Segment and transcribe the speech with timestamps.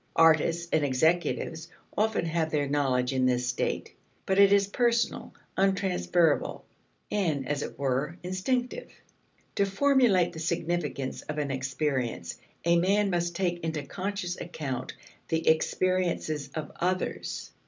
[0.15, 3.93] Artists and executives often have their knowledge in this state.
[4.25, 6.65] But it is personal, untransferable,
[7.11, 8.89] and, as it were, instinctive.
[9.57, 14.93] To formulate the significance of an experience a man must take into conscious account
[15.27, 17.51] the experiences of others.